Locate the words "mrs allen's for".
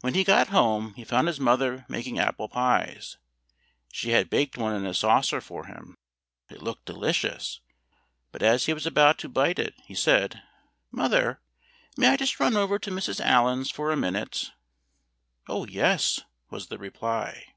12.90-13.92